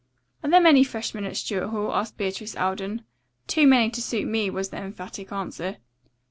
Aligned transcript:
"Are 0.43 0.49
there 0.49 0.59
many 0.59 0.83
freshmen 0.83 1.25
at 1.25 1.37
Stuart 1.37 1.67
Hall?" 1.67 1.93
asked 1.93 2.17
Beatrice 2.17 2.55
Alden. 2.55 3.03
"Too 3.45 3.67
many 3.67 3.91
to 3.91 4.01
suit 4.01 4.25
me," 4.27 4.49
was 4.49 4.69
the 4.69 4.77
emphatic 4.77 5.31
answer. 5.31 5.77